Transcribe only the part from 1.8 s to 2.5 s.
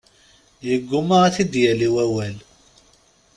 wawal.